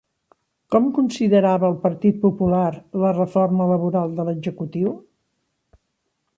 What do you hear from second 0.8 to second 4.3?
considerava el Partit Popular la Reforma laboral de